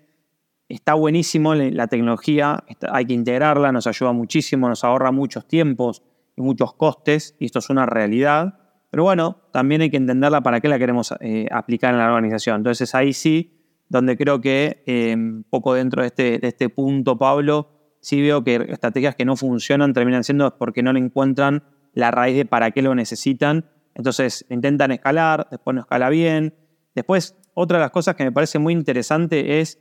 está 0.70 0.96
buenísimo 0.96 1.54
la 1.54 1.86
tecnología, 1.86 2.64
hay 2.92 3.06
que 3.06 3.14
integrarla, 3.14 3.72
nos 3.72 3.86
ayuda 3.86 4.12
muchísimo, 4.12 4.68
nos 4.68 4.84
ahorra 4.84 5.12
muchos 5.12 5.48
tiempos 5.48 6.02
y 6.36 6.42
muchos 6.42 6.74
costes, 6.74 7.36
y 7.38 7.46
esto 7.46 7.60
es 7.60 7.70
una 7.70 7.86
realidad. 7.86 8.58
Pero 8.90 9.04
bueno, 9.04 9.38
también 9.52 9.82
hay 9.82 9.92
que 9.92 9.98
entenderla 9.98 10.42
para 10.42 10.62
qué 10.62 10.68
la 10.68 10.80
queremos 10.80 11.14
eh, 11.20 11.46
aplicar 11.52 11.94
en 11.94 12.00
la 12.00 12.08
organización. 12.08 12.56
Entonces 12.56 12.96
ahí 12.96 13.14
sí, 13.14 13.57
donde 13.89 14.17
creo 14.17 14.41
que 14.41 14.84
eh, 14.86 15.15
poco 15.50 15.74
dentro 15.74 16.01
de 16.01 16.08
este, 16.08 16.39
de 16.39 16.48
este 16.48 16.70
punto, 16.70 17.17
Pablo, 17.17 17.70
sí 18.00 18.22
veo 18.22 18.44
que 18.44 18.56
estrategias 18.70 19.15
que 19.15 19.25
no 19.25 19.36
funcionan 19.36 19.94
terminan 19.94 20.24
siendo 20.24 20.58
porque 20.58 20.84
no 20.84 20.94
le 20.94 21.00
encuentran 21.00 21.63
la 21.94 22.12
raíz 22.12 22.36
de 22.38 22.46
para 22.46 22.72
qué 22.72 22.82
lo 22.82 22.96
necesitan. 22.96 23.65
Entonces 23.96 24.46
intentan 24.50 24.91
escalar, 24.91 25.48
después 25.50 25.75
no 25.75 25.82
escala 25.82 26.10
bien. 26.10 26.53
Después, 26.94 27.36
otra 27.53 27.79
de 27.79 27.86
las 27.86 27.91
cosas 27.91 28.15
que 28.15 28.24
me 28.24 28.32
parece 28.32 28.60
muy 28.60 28.74
interesante 28.74 29.60
es 29.60 29.79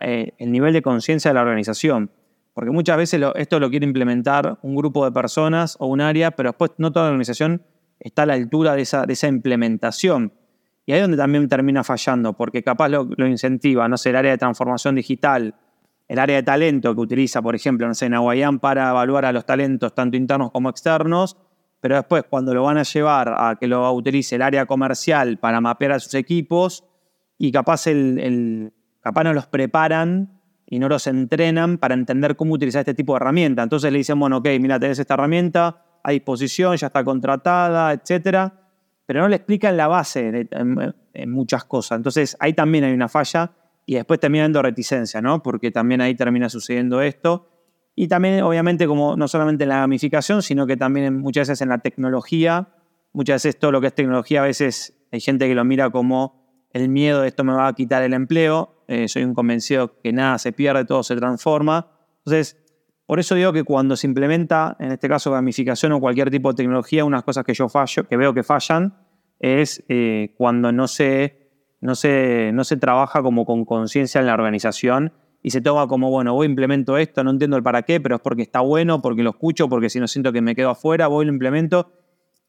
eh, 0.00 0.32
el 0.38 0.52
nivel 0.52 0.72
de 0.72 0.82
conciencia 0.82 1.30
de 1.30 1.34
la 1.34 1.42
organización. 1.42 2.10
Porque 2.54 2.70
muchas 2.70 2.96
veces 2.96 3.20
esto 3.34 3.60
lo 3.60 3.68
quiere 3.70 3.86
implementar 3.86 4.58
un 4.62 4.74
grupo 4.74 5.04
de 5.04 5.12
personas 5.12 5.76
o 5.78 5.86
un 5.86 6.00
área, 6.00 6.30
pero 6.30 6.50
después 6.50 6.72
no 6.78 6.90
toda 6.90 7.06
la 7.06 7.10
organización 7.10 7.62
está 8.00 8.22
a 8.22 8.26
la 8.26 8.34
altura 8.34 8.74
de 8.74 8.82
esa, 8.82 9.06
de 9.06 9.12
esa 9.12 9.28
implementación. 9.28 10.32
Y 10.86 10.92
ahí 10.92 10.98
es 10.98 11.02
donde 11.02 11.16
también 11.16 11.48
termina 11.48 11.82
fallando, 11.82 12.32
porque 12.32 12.62
capaz 12.62 12.88
lo, 12.88 13.08
lo, 13.16 13.26
incentiva, 13.26 13.88
no 13.88 13.96
sé, 13.96 14.10
el 14.10 14.16
área 14.16 14.30
de 14.30 14.38
transformación 14.38 14.94
digital, 14.94 15.54
el 16.06 16.18
área 16.18 16.36
de 16.36 16.42
talento 16.44 16.94
que 16.94 17.00
utiliza, 17.00 17.42
por 17.42 17.56
ejemplo, 17.56 17.88
no 17.88 17.94
sé, 17.94 18.08
Nahuayán 18.08 18.60
para 18.60 18.90
evaluar 18.90 19.24
a 19.24 19.32
los 19.32 19.44
talentos 19.44 19.94
tanto 19.94 20.16
internos 20.16 20.52
como 20.52 20.70
externos, 20.70 21.36
pero 21.80 21.96
después 21.96 22.24
cuando 22.28 22.54
lo 22.54 22.62
van 22.62 22.78
a 22.78 22.84
llevar 22.84 23.34
a 23.36 23.56
que 23.56 23.66
lo 23.66 23.92
utilice 23.92 24.36
el 24.36 24.42
área 24.42 24.66
comercial 24.66 25.38
para 25.38 25.60
mapear 25.60 25.92
a 25.92 26.00
sus 26.00 26.14
equipos 26.14 26.84
y 27.38 27.52
capaz, 27.52 27.86
el, 27.88 28.72
capaz 29.00 29.24
no 29.24 29.34
los 29.34 29.46
preparan 29.46 30.40
y 30.66 30.78
no 30.78 30.88
los 30.88 31.06
entrenan 31.06 31.78
para 31.78 31.94
entender 31.94 32.36
cómo 32.36 32.54
utilizar 32.54 32.80
este 32.80 32.94
tipo 32.94 33.12
de 33.12 33.18
herramienta. 33.18 33.62
Entonces 33.62 33.92
le 33.92 33.98
dicen, 33.98 34.18
bueno, 34.18 34.38
ok, 34.38 34.48
mira, 34.60 34.80
tenés 34.80 34.98
esta 34.98 35.14
herramienta 35.14 35.84
a 36.02 36.12
disposición, 36.12 36.76
ya 36.76 36.88
está 36.88 37.04
contratada, 37.04 37.92
etcétera, 37.92 38.65
pero 39.06 39.20
no 39.20 39.28
le 39.28 39.36
explican 39.36 39.76
la 39.76 39.86
base 39.86 40.48
en 40.50 41.30
muchas 41.30 41.64
cosas. 41.64 41.96
Entonces 41.96 42.36
ahí 42.40 42.52
también 42.52 42.84
hay 42.84 42.92
una 42.92 43.08
falla 43.08 43.52
y 43.86 43.94
después 43.94 44.18
termina 44.18 44.44
dando 44.44 44.62
reticencia, 44.62 45.22
¿no? 45.22 45.42
Porque 45.42 45.70
también 45.70 46.00
ahí 46.00 46.14
termina 46.14 46.48
sucediendo 46.48 47.00
esto. 47.00 47.48
Y 47.94 48.08
también, 48.08 48.42
obviamente, 48.42 48.86
como 48.86 49.16
no 49.16 49.26
solamente 49.28 49.64
en 49.64 49.70
la 49.70 49.78
gamificación, 49.78 50.42
sino 50.42 50.66
que 50.66 50.76
también 50.76 51.16
muchas 51.18 51.48
veces 51.48 51.62
en 51.62 51.70
la 51.70 51.78
tecnología, 51.78 52.68
muchas 53.12 53.36
veces 53.36 53.58
todo 53.58 53.72
lo 53.72 53.80
que 53.80 53.86
es 53.86 53.94
tecnología, 53.94 54.42
a 54.42 54.44
veces 54.44 54.98
hay 55.12 55.20
gente 55.20 55.48
que 55.48 55.54
lo 55.54 55.64
mira 55.64 55.88
como 55.88 56.68
el 56.72 56.90
miedo 56.90 57.22
de 57.22 57.28
esto 57.28 57.42
me 57.44 57.54
va 57.54 57.68
a 57.68 57.72
quitar 57.72 58.02
el 58.02 58.12
empleo. 58.12 58.84
Eh, 58.88 59.08
soy 59.08 59.24
un 59.24 59.34
convencido 59.34 59.98
que 60.02 60.12
nada 60.12 60.38
se 60.38 60.52
pierde, 60.52 60.84
todo 60.84 61.02
se 61.02 61.16
transforma. 61.16 61.88
Entonces, 62.18 62.58
por 63.06 63.20
eso 63.20 63.34
digo 63.34 63.52
que 63.52 63.64
cuando 63.64 63.96
se 63.96 64.06
implementa, 64.06 64.76
en 64.80 64.92
este 64.92 65.08
caso 65.08 65.30
gamificación 65.30 65.92
o 65.92 66.00
cualquier 66.00 66.30
tipo 66.30 66.52
de 66.52 66.56
tecnología, 66.56 67.04
unas 67.04 67.22
cosas 67.22 67.44
que 67.44 67.54
yo 67.54 67.68
veo 68.10 68.34
que 68.34 68.42
fallan, 68.42 68.94
es 69.38 69.84
eh, 69.88 70.34
cuando 70.36 70.72
no 70.72 70.88
se 70.88 71.46
no 71.80 71.94
se, 71.94 72.50
no 72.52 72.64
se 72.64 72.76
trabaja 72.76 73.22
como 73.22 73.44
con 73.44 73.64
conciencia 73.64 74.20
en 74.20 74.26
la 74.26 74.34
organización 74.34 75.12
y 75.42 75.50
se 75.50 75.60
toma 75.60 75.86
como, 75.86 76.10
bueno, 76.10 76.34
voy 76.34 76.46
implemento 76.46 76.98
esto, 76.98 77.22
no 77.22 77.30
entiendo 77.30 77.56
el 77.56 77.62
para 77.62 77.82
qué, 77.82 78.00
pero 78.00 78.16
es 78.16 78.20
porque 78.20 78.42
está 78.42 78.60
bueno, 78.60 79.00
porque 79.00 79.22
lo 79.22 79.30
escucho, 79.30 79.68
porque 79.68 79.88
si 79.88 80.00
no 80.00 80.08
siento 80.08 80.32
que 80.32 80.40
me 80.40 80.56
quedo 80.56 80.70
afuera, 80.70 81.06
voy 81.06 81.26
lo 81.26 81.32
implemento. 81.32 81.92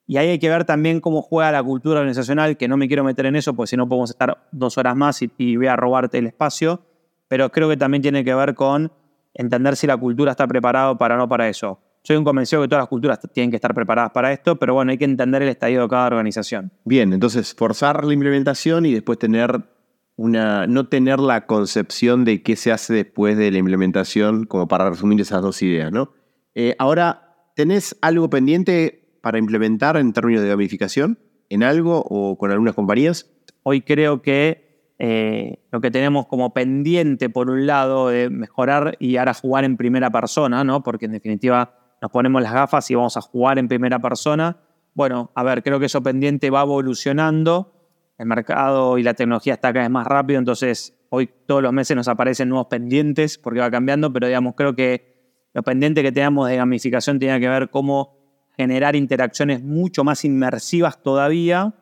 Y 0.07 0.17
ahí 0.17 0.29
hay 0.29 0.39
que 0.39 0.49
ver 0.49 0.63
también 0.63 1.01
cómo 1.01 1.21
juega 1.21 1.51
la 1.51 1.61
cultura 1.61 1.99
organizacional, 1.99 2.57
que 2.57 2.67
no 2.67 2.77
me 2.77 2.87
quiero 2.87 3.03
meter 3.03 3.25
en 3.27 3.35
eso, 3.35 3.53
porque 3.53 3.67
si 3.67 3.77
no 3.77 3.87
podemos 3.87 4.09
estar 4.09 4.47
dos 4.51 4.77
horas 4.77 4.95
más 4.95 5.21
y, 5.21 5.29
y 5.37 5.57
voy 5.57 5.67
a 5.67 5.75
robarte 5.75 6.17
el 6.17 6.27
espacio, 6.27 6.81
pero 7.27 7.51
creo 7.51 7.69
que 7.69 7.77
también 7.77 8.01
tiene 8.01 8.23
que 8.23 8.33
ver 8.33 8.55
con 8.55 8.91
entender 9.37 9.75
si 9.75 9.87
la 9.87 9.95
cultura 9.95 10.31
está 10.31 10.47
preparada 10.47 10.97
para 10.97 11.15
no 11.15 11.29
para 11.29 11.47
eso. 11.47 11.79
Soy 12.03 12.15
un 12.15 12.23
convencido 12.23 12.61
que 12.61 12.67
todas 12.67 12.83
las 12.83 12.89
culturas 12.89 13.19
tienen 13.33 13.49
que 13.49 13.57
estar 13.57 13.73
preparadas 13.73 14.11
para 14.11 14.31
esto, 14.31 14.55
pero 14.55 14.73
bueno, 14.73 14.91
hay 14.91 14.97
que 14.97 15.05
entender 15.05 15.41
el 15.41 15.49
estadio 15.49 15.81
de 15.81 15.87
cada 15.89 16.07
organización. 16.07 16.71
Bien, 16.85 17.13
entonces 17.13 17.53
forzar 17.53 18.03
la 18.03 18.13
implementación 18.13 18.85
y 18.85 18.93
después 18.93 19.19
tener 19.19 19.61
una, 20.15 20.67
no 20.67 20.87
tener 20.87 21.19
la 21.19 21.45
concepción 21.45 22.25
de 22.25 22.41
qué 22.41 22.55
se 22.55 22.71
hace 22.71 22.93
después 22.93 23.37
de 23.37 23.51
la 23.51 23.57
implementación, 23.57 24.45
como 24.45 24.67
para 24.67 24.89
resumir 24.89 25.19
esas 25.21 25.41
dos 25.41 25.61
ideas, 25.61 25.91
¿no? 25.91 26.11
Eh, 26.55 26.75
ahora, 26.79 27.51
¿tenés 27.55 27.95
algo 28.01 28.29
pendiente 28.29 29.19
para 29.21 29.37
implementar 29.37 29.97
en 29.97 30.13
términos 30.13 30.41
de 30.43 30.49
gamificación 30.49 31.19
en 31.49 31.63
algo 31.63 32.03
o 32.09 32.37
con 32.37 32.51
algunas 32.51 32.73
compañías? 32.73 33.29
Hoy 33.63 33.81
creo 33.81 34.21
que 34.21 34.66
eh, 34.99 35.59
lo 35.71 35.79
que 35.79 35.91
tenemos 35.91 36.27
como 36.27 36.53
pendiente, 36.53 37.29
por 37.29 37.49
un 37.49 37.67
lado, 37.67 38.09
de 38.09 38.29
mejorar 38.29 38.95
y 38.99 39.17
ahora 39.17 39.33
jugar 39.33 39.63
en 39.63 39.77
primera 39.77 40.09
persona, 40.09 40.63
¿no? 40.63 40.83
Porque 40.83 41.05
en 41.05 41.11
definitiva 41.11 41.73
nos 42.01 42.11
ponemos 42.11 42.41
las 42.41 42.53
gafas 42.53 42.89
y 42.89 42.95
vamos 42.95 43.17
a 43.17 43.21
jugar 43.21 43.59
en 43.59 43.67
primera 43.67 43.99
persona. 43.99 44.57
Bueno, 44.93 45.31
a 45.35 45.43
ver, 45.43 45.63
creo 45.63 45.79
que 45.79 45.85
eso 45.85 46.01
pendiente 46.01 46.49
va 46.49 46.63
evolucionando. 46.63 47.73
El 48.17 48.25
mercado 48.25 48.97
y 48.97 49.03
la 49.03 49.13
tecnología 49.13 49.53
está 49.53 49.71
cada 49.71 49.83
vez 49.85 49.91
más 49.91 50.07
rápido, 50.07 50.39
entonces 50.39 50.97
hoy 51.09 51.29
todos 51.45 51.61
los 51.61 51.71
meses 51.71 51.95
nos 51.95 52.07
aparecen 52.07 52.49
nuevos 52.49 52.67
pendientes 52.67 53.37
porque 53.37 53.59
va 53.59 53.69
cambiando, 53.69 54.11
pero 54.11 54.25
digamos, 54.25 54.55
creo 54.55 54.75
que 54.75 55.17
lo 55.53 55.61
pendiente 55.61 56.01
que 56.01 56.11
tenemos 56.11 56.49
de 56.49 56.57
gamificación 56.57 57.19
tiene 57.19 57.39
que 57.39 57.47
ver 57.47 57.69
cómo 57.69 58.17
generar 58.57 58.95
interacciones 58.95 59.63
mucho 59.63 60.03
más 60.03 60.25
inmersivas 60.25 61.01
todavía. 61.03 61.75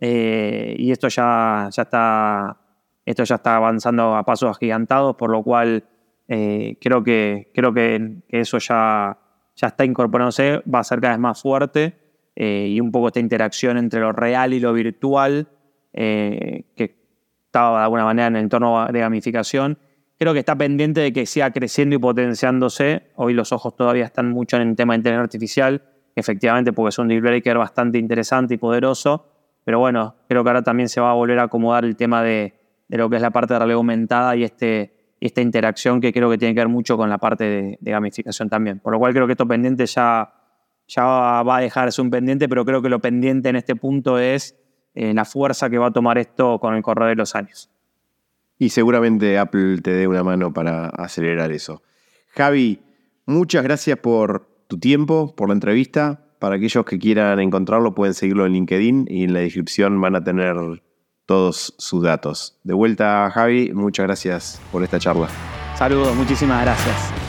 Eh, 0.00 0.74
y 0.78 0.90
esto 0.90 1.08
ya, 1.08 1.68
ya, 1.70 1.82
está, 1.82 2.56
esto 3.04 3.24
ya 3.24 3.36
está 3.36 3.56
avanzando 3.56 4.16
a 4.16 4.24
pasos 4.24 4.50
agigantados, 4.50 5.16
por 5.16 5.30
lo 5.30 5.42
cual 5.42 5.84
eh, 6.28 6.76
creo, 6.80 7.02
que, 7.02 7.50
creo 7.54 7.72
que 7.72 8.22
eso 8.28 8.58
ya, 8.58 9.18
ya 9.56 9.68
está 9.68 9.84
incorporándose, 9.84 10.62
va 10.72 10.80
a 10.80 10.84
ser 10.84 11.00
cada 11.00 11.14
vez 11.14 11.20
más 11.20 11.40
fuerte 11.40 11.96
eh, 12.36 12.68
y 12.68 12.80
un 12.80 12.90
poco 12.90 13.08
esta 13.08 13.20
interacción 13.20 13.78
entre 13.78 14.00
lo 14.00 14.12
real 14.12 14.52
y 14.52 14.60
lo 14.60 14.72
virtual, 14.72 15.48
que 15.92 16.96
estaba 17.46 17.78
de 17.78 17.84
alguna 17.84 18.04
manera 18.04 18.26
en 18.26 18.36
el 18.36 18.42
entorno 18.42 18.86
de 18.86 18.98
gamificación, 18.98 19.78
creo 20.18 20.32
que 20.32 20.40
está 20.40 20.56
pendiente 20.56 21.00
de 21.00 21.12
que 21.12 21.24
siga 21.24 21.52
creciendo 21.52 21.94
y 21.94 21.98
potenciándose. 21.98 23.10
Hoy 23.14 23.32
los 23.32 23.52
ojos 23.52 23.76
todavía 23.76 24.04
están 24.04 24.30
mucho 24.30 24.56
en 24.56 24.70
el 24.70 24.76
tema 24.76 24.94
de 24.94 24.98
inteligencia 24.98 25.22
artificial, 25.22 25.82
efectivamente 26.16 26.72
porque 26.72 26.88
es 26.88 26.98
un 26.98 27.06
deal 27.06 27.20
breaker 27.20 27.58
bastante 27.58 27.98
interesante 27.98 28.54
y 28.54 28.56
poderoso, 28.56 29.33
pero 29.64 29.78
bueno, 29.78 30.16
creo 30.28 30.44
que 30.44 30.50
ahora 30.50 30.62
también 30.62 30.88
se 30.88 31.00
va 31.00 31.10
a 31.10 31.14
volver 31.14 31.38
a 31.38 31.44
acomodar 31.44 31.84
el 31.84 31.96
tema 31.96 32.22
de, 32.22 32.54
lo 32.88 33.08
que 33.10 33.16
es 33.16 33.22
la 33.22 33.30
parte 33.30 33.54
de 33.54 33.58
realidad 33.58 33.76
aumentada 33.76 34.36
y 34.36 34.44
este 34.44 34.92
esta 35.20 35.40
interacción 35.40 36.02
que 36.02 36.12
creo 36.12 36.28
que 36.28 36.36
tiene 36.36 36.54
que 36.54 36.60
ver 36.60 36.68
mucho 36.68 36.98
con 36.98 37.08
la 37.08 37.16
parte 37.16 37.44
de, 37.44 37.78
gamificación 37.80 38.50
también. 38.50 38.78
Por 38.80 38.92
lo 38.92 38.98
cual 38.98 39.14
creo 39.14 39.26
que 39.26 39.32
esto 39.32 39.48
pendiente 39.48 39.86
ya, 39.86 40.34
ya 40.86 41.02
va 41.04 41.56
a 41.56 41.60
dejarse 41.60 42.02
un 42.02 42.10
pendiente, 42.10 42.46
pero 42.46 42.64
creo 42.66 42.82
que 42.82 42.90
lo 42.90 43.00
pendiente 43.00 43.48
en 43.48 43.56
este 43.56 43.74
punto 43.74 44.18
es 44.18 44.54
eh, 44.94 45.14
la 45.14 45.24
fuerza 45.24 45.70
que 45.70 45.78
va 45.78 45.86
a 45.86 45.92
tomar 45.92 46.18
esto 46.18 46.58
con 46.58 46.74
el 46.74 46.82
correr 46.82 47.08
de 47.08 47.14
los 47.14 47.34
años. 47.34 47.70
Y 48.58 48.68
seguramente 48.68 49.38
Apple 49.38 49.78
te 49.82 49.92
dé 49.92 50.06
una 50.06 50.22
mano 50.22 50.52
para 50.52 50.88
acelerar 50.88 51.50
eso. 51.52 51.82
Javi, 52.34 52.82
muchas 53.24 53.64
gracias 53.64 53.98
por 53.98 54.46
tu 54.68 54.78
tiempo, 54.78 55.34
por 55.34 55.48
la 55.48 55.54
entrevista. 55.54 56.23
Para 56.44 56.56
aquellos 56.56 56.84
que 56.84 56.98
quieran 56.98 57.40
encontrarlo, 57.40 57.94
pueden 57.94 58.12
seguirlo 58.12 58.44
en 58.44 58.52
LinkedIn 58.52 59.06
y 59.08 59.24
en 59.24 59.32
la 59.32 59.40
descripción 59.40 59.98
van 59.98 60.14
a 60.14 60.22
tener 60.22 60.54
todos 61.24 61.74
sus 61.78 62.02
datos. 62.02 62.58
De 62.64 62.74
vuelta, 62.74 63.30
Javi, 63.30 63.72
muchas 63.72 64.04
gracias 64.04 64.60
por 64.70 64.82
esta 64.84 64.98
charla. 64.98 65.28
Saludos, 65.74 66.14
muchísimas 66.14 66.60
gracias. 66.62 67.23